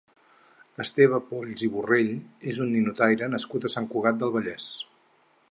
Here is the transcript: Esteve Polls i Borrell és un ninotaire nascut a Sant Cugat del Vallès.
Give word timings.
Esteve 0.83 1.19
Polls 1.27 1.65
i 1.67 1.69
Borrell 1.75 2.09
és 2.55 2.63
un 2.67 2.73
ninotaire 2.77 3.31
nascut 3.35 3.69
a 3.69 3.73
Sant 3.77 3.91
Cugat 3.95 4.19
del 4.25 4.35
Vallès. 4.39 4.73